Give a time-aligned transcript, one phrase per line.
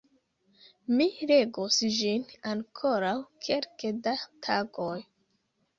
[1.01, 3.15] Mi legos ĝin ankoraŭ
[3.45, 4.17] kelke da
[4.49, 4.95] tagoj.